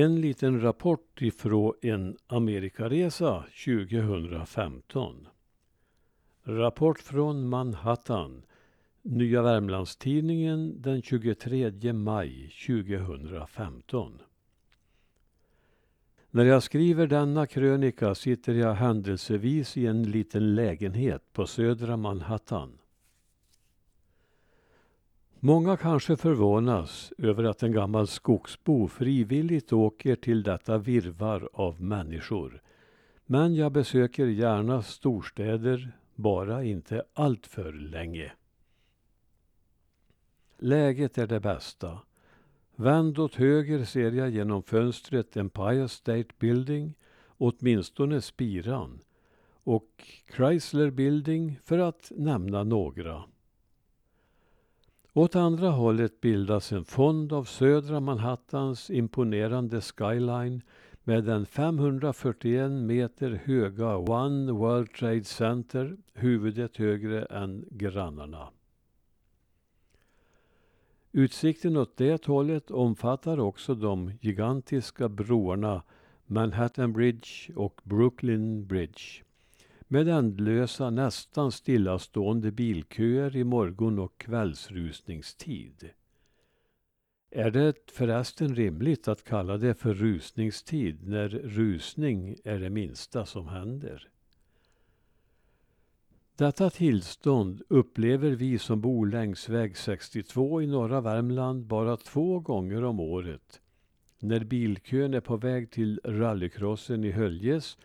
[0.00, 5.28] En liten rapport ifrån en Amerikaresa 2015.
[6.42, 8.42] Rapport från Manhattan.
[9.02, 14.22] Nya Värmlandstidningen den 23 maj 2015.
[16.30, 22.78] När jag skriver denna krönika sitter jag händelsevis i en liten lägenhet på södra Manhattan.
[25.40, 32.62] Många kanske förvånas över att en gammal skogsbo frivilligt åker till detta virvar av människor.
[33.26, 38.32] Men jag besöker gärna storstäder, bara inte alltför länge.
[40.58, 41.98] Läget är det bästa.
[42.76, 46.94] Vänd åt höger ser jag genom fönstret Empire State Building,
[47.26, 49.00] åtminstone spiran,
[49.64, 50.04] och
[50.36, 53.24] Chrysler Building för att nämna några.
[55.12, 60.62] Åt andra hållet bildas en fond av södra Manhattans imponerande skyline
[61.04, 68.48] med den 541 meter höga One World Trade Center, huvudet högre än grannarna.
[71.12, 75.82] Utsikten åt det hållet omfattar också de gigantiska broarna
[76.26, 79.22] Manhattan Bridge och Brooklyn Bridge
[79.88, 85.90] med ändlösa, nästan stillastående bilköer i morgon och kvällsrusningstid.
[87.30, 93.48] Är det förresten rimligt att kalla det för rusningstid när rusning är det minsta som
[93.48, 94.08] händer?
[96.36, 102.84] Detta tillstånd upplever vi som bor längs väg 62 i norra Värmland bara två gånger
[102.84, 103.60] om året.
[104.18, 107.78] När bilkön är på väg till rallycrossen i Höljes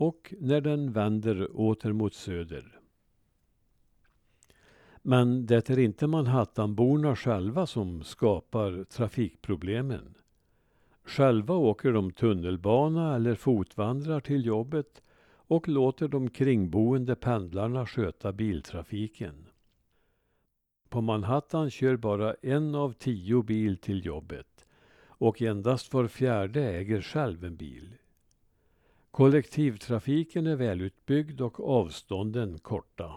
[0.00, 2.80] och när den vänder åter mot söder.
[5.02, 10.14] Men det är inte Manhattanborna själva som skapar trafikproblemen.
[11.04, 15.02] Själva åker de tunnelbana eller fotvandrar till jobbet
[15.32, 19.46] och låter de kringboende pendlarna sköta biltrafiken.
[20.88, 24.66] På Manhattan kör bara en av tio bil till jobbet
[25.06, 27.94] och endast var fjärde äger själv en bil.
[29.10, 33.12] Kollektivtrafiken är välutbyggd och avstånden korta.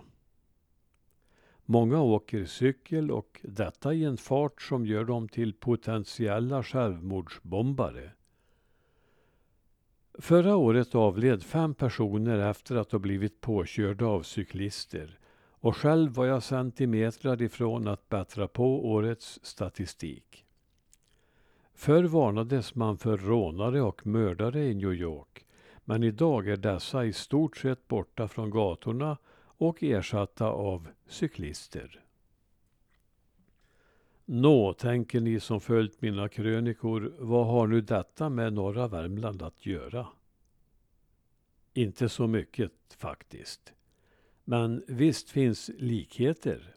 [1.65, 8.11] Många åker cykel och detta i en fart som gör dem till potentiella självmordsbombare.
[10.19, 15.19] Förra året avled fem personer efter att ha blivit påkörda av cyklister
[15.63, 20.45] och själv var jag centimetrar ifrån att bättra på årets statistik.
[21.73, 25.45] Förr varnades man för rånare och mördare i New York
[25.85, 29.17] men idag är dessa i stort sett borta från gatorna
[29.57, 32.03] och ersatta av cyklister.
[34.25, 39.65] Nå, tänker ni som följt mina krönikor, vad har nu detta med norra Värmland att
[39.65, 40.07] göra?
[41.73, 43.73] Inte så mycket faktiskt.
[44.43, 46.75] Men visst finns likheter.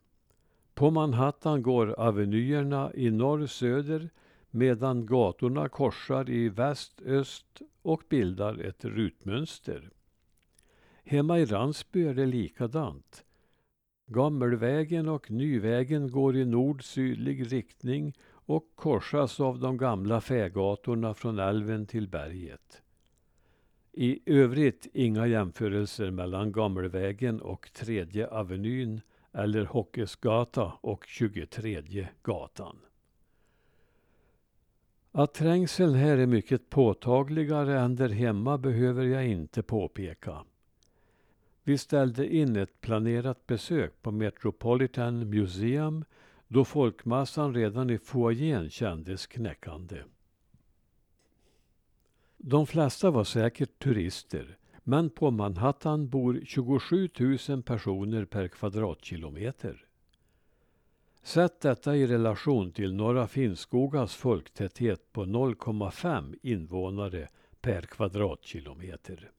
[0.75, 4.11] På Manhattan går avenyerna i norr-söder
[4.51, 9.91] medan gatorna korsar i väst-öst och bildar ett rutmönster.
[11.05, 13.25] Hemma i Ransby är det likadant.
[14.07, 21.87] Gammelvägen och Nyvägen går i nord-sydlig riktning och korsas av de gamla fägatorna från älven
[21.87, 22.83] till berget.
[23.93, 29.01] I övrigt inga jämförelser mellan Gammelvägen och Tredje Avenyn
[29.33, 32.77] eller Hockesgata och 23 gatan.
[35.19, 40.45] Att trängseln här är mycket påtagligare än där hemma behöver jag inte påpeka.
[41.63, 46.05] Vi ställde in ett planerat besök på Metropolitan Museum
[46.49, 50.03] då folkmassan redan i foajén kändes knäckande.
[52.37, 57.09] De flesta var säkert turister, men på Manhattan bor 27
[57.49, 59.86] 000 personer per kvadratkilometer.
[61.27, 67.29] Sätt detta i relation till Norra Finnskogas folktäthet på 0,5 invånare
[67.61, 69.31] per kvadratkilometer.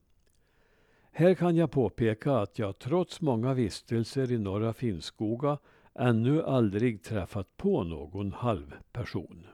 [1.12, 5.58] Här kan jag påpeka att jag trots många vistelser i Norra Finnskoga
[5.94, 9.46] ännu aldrig träffat på någon halvperson.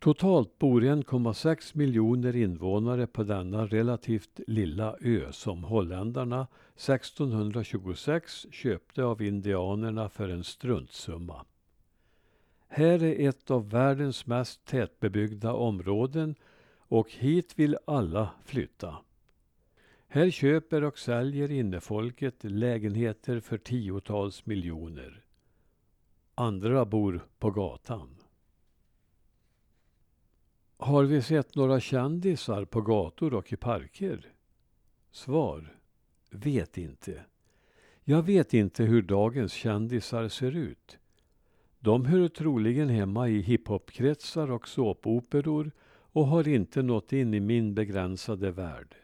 [0.00, 9.22] Totalt bor 1,6 miljoner invånare på denna relativt lilla ö som holländarna 1626 köpte av
[9.22, 11.44] indianerna för en struntsumma.
[12.68, 16.34] Här är ett av världens mest tätbebyggda områden
[16.78, 18.96] och hit vill alla flytta.
[20.08, 25.24] Här köper och säljer innefolket lägenheter för tiotals miljoner.
[26.34, 28.19] Andra bor på gatan.
[30.82, 34.32] Har vi sett några kändisar på gator och i parker?
[35.10, 35.76] Svar.
[36.30, 37.24] Vet inte.
[38.04, 40.98] Jag vet inte hur dagens kändisar ser ut.
[41.80, 45.70] De hör troligen hemma i hiphopkretsar och såpoperor
[46.12, 48.96] och har inte nått in i min begränsade värld.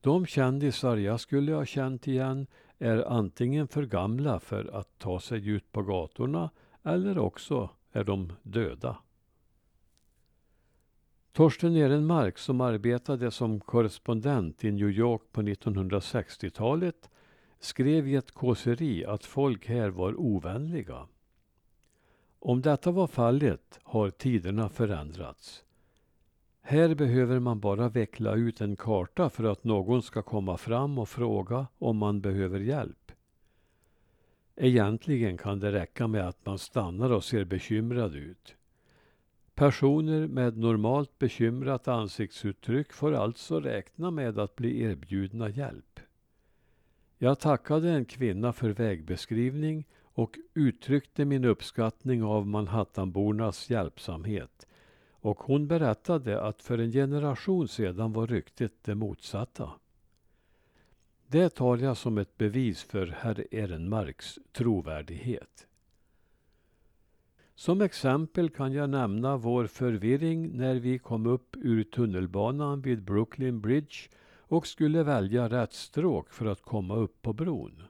[0.00, 2.46] De kändisar jag skulle ha känt igen
[2.78, 6.50] är antingen för gamla för att ta sig ut på gatorna
[6.82, 8.96] eller också är de döda.
[11.36, 17.10] Torsten Ehrenmark som arbetade som korrespondent i New York på 1960-talet
[17.60, 21.06] skrev i ett kåseri att folk här var ovänliga.
[22.38, 25.64] Om detta var fallet har tiderna förändrats.
[26.60, 31.08] Här behöver man bara veckla ut en karta för att någon ska komma fram och
[31.08, 33.12] fråga om man behöver hjälp.
[34.56, 38.56] Egentligen kan det räcka med att man stannar och ser bekymrad ut.
[39.56, 46.00] Personer med normalt bekymrat ansiktsuttryck får alltså räkna med att bli erbjudna hjälp.
[47.18, 54.66] Jag tackade en kvinna för vägbeskrivning och uttryckte min uppskattning av Manhattanbornas hjälpsamhet.
[55.10, 59.70] Och hon berättade att för en generation sedan var ryktet det motsatta.
[61.26, 65.66] Det tar jag som ett bevis för herr Ehrenmarks trovärdighet.
[67.58, 73.60] Som exempel kan jag nämna vår förvirring när vi kom upp ur tunnelbanan vid Brooklyn
[73.60, 73.96] Bridge
[74.38, 77.82] och skulle välja rätt stråk för att komma upp på bron.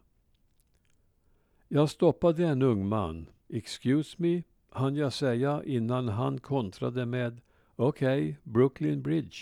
[1.69, 3.27] Jag stoppade en ung man.
[3.49, 7.41] Excuse me, hann jag säga innan han kontrade med
[7.77, 9.37] Okej, okay, Brooklyn Bridge.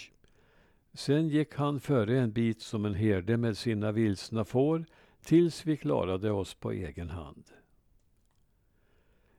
[0.94, 4.84] Sen gick han före en bit som en herde med sina vilsna får
[5.24, 7.44] tills vi klarade oss på egen hand.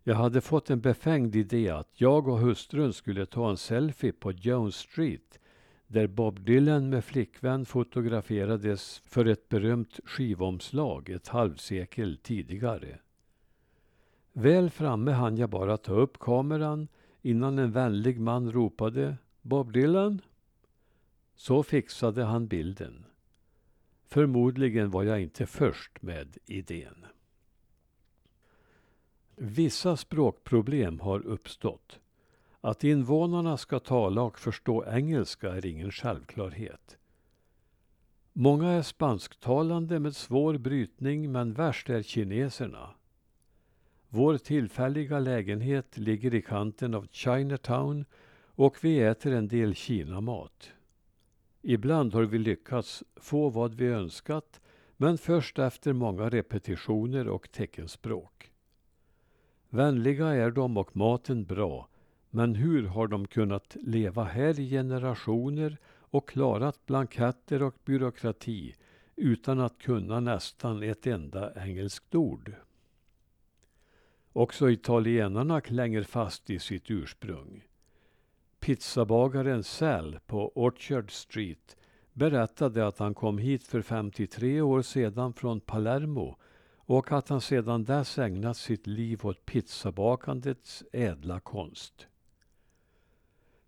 [0.08, 4.32] Jag hade fått en befängd idé att jag och hustrun skulle ta en selfie på
[4.32, 5.40] Jones Street
[5.88, 13.00] där Bob Dylan med flickvän fotograferades för ett berömt skivomslag ett halvsekel tidigare.
[14.34, 16.88] Väl framme hann jag bara ta upp kameran
[17.22, 20.22] innan en vänlig man ropade Bob Dylan?
[21.36, 23.06] Så fixade han bilden.
[24.08, 27.06] Förmodligen var jag inte först med idén.
[29.38, 32.00] Vissa språkproblem har uppstått.
[32.62, 36.98] Att invånarna ska tala och förstå engelska är ingen självklarhet.
[38.34, 42.90] Många är spansktalande med svår brytning men värst är kineserna.
[44.10, 48.06] Vår tillfälliga lägenhet ligger i kanten av Chinatown
[48.46, 50.72] och vi äter en del kinamat.
[51.62, 54.62] Ibland har vi lyckats få vad vi önskat
[54.98, 58.35] men först efter många repetitioner och teckenspråk.
[59.76, 61.88] Vänliga är de och maten bra
[62.30, 68.76] men hur har de kunnat leva här i generationer och klarat blanketter och byråkrati
[69.16, 72.54] utan att kunna nästan ett enda engelskt ord?
[74.34, 77.64] Också italienarna klänger fast i sitt ursprung.
[78.60, 81.78] Pizzabagaren Sal på Orchard Street
[82.14, 86.38] berättade att han kom hit för 53 år sedan från Palermo
[86.86, 92.08] och att han sedan dess ägnat sitt liv åt pizzabakandets ädla konst.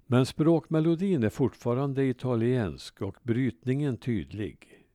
[0.06, 4.86] Men språkmelodin är fortfarande italiensk och brytningen tydlig.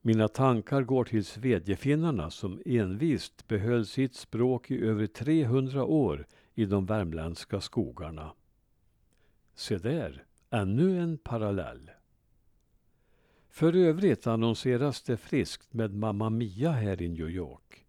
[0.00, 6.64] Mina tankar går till svedjefinnarna som envist behöll sitt språk i över 300 år i
[6.64, 8.32] de värmländska skogarna.
[9.54, 11.90] Se där, ännu en parallell.
[13.58, 17.86] För övrigt annonseras det friskt med Mamma Mia här i New York.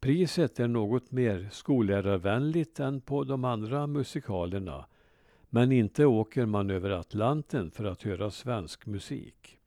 [0.00, 4.86] Priset är något mer skollärarvänligt än på de andra musikalerna
[5.50, 9.58] men inte åker man över Atlanten för att höra svensk musik.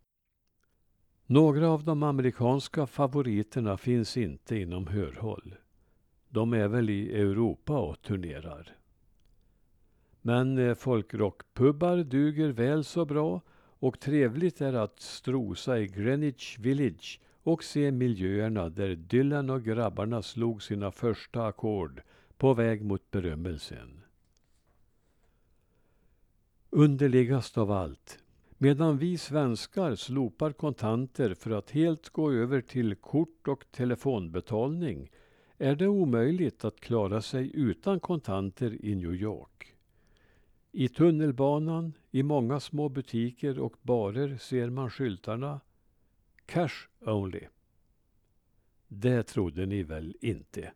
[1.25, 5.55] Några av de amerikanska favoriterna finns inte inom hörhåll.
[6.29, 8.77] De är väl i Europa och turnerar.
[10.21, 13.41] Men eh, folkrockpubbar duger väl så bra
[13.79, 20.21] och trevligt är att strosa i Greenwich Village och se miljöerna där Dylan och grabbarna
[20.21, 22.01] slog sina första ackord
[22.37, 24.01] på väg mot berömmelsen.
[26.69, 28.19] Underligast av allt,
[28.57, 35.11] medan vi svenskar slopar kontanter för att helt gå över till kort och telefonbetalning
[35.57, 39.74] är det omöjligt att klara sig utan kontanter i New York.
[40.77, 45.61] I tunnelbanan, i många små butiker och barer ser man skyltarna
[46.45, 47.47] Cash only.
[48.87, 50.73] Det trodde ni väl inte?